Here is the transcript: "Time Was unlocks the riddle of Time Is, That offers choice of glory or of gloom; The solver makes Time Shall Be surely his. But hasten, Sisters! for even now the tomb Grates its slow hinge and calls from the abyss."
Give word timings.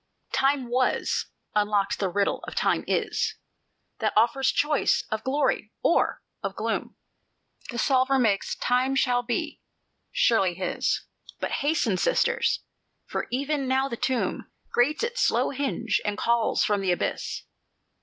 "Time 0.33 0.67
Was 0.67 1.27
unlocks 1.53 1.95
the 1.95 2.09
riddle 2.09 2.43
of 2.47 2.55
Time 2.55 2.83
Is, 2.87 3.35
That 3.99 4.13
offers 4.15 4.51
choice 4.51 5.03
of 5.11 5.23
glory 5.23 5.71
or 5.83 6.23
of 6.41 6.55
gloom; 6.55 6.95
The 7.69 7.77
solver 7.77 8.17
makes 8.17 8.55
Time 8.55 8.95
Shall 8.95 9.21
Be 9.21 9.61
surely 10.11 10.55
his. 10.55 11.05
But 11.39 11.51
hasten, 11.51 11.97
Sisters! 11.97 12.61
for 13.05 13.27
even 13.29 13.67
now 13.67 13.87
the 13.87 13.95
tomb 13.95 14.49
Grates 14.71 15.03
its 15.03 15.21
slow 15.21 15.51
hinge 15.51 16.01
and 16.03 16.17
calls 16.17 16.63
from 16.63 16.81
the 16.81 16.91
abyss." 16.91 17.43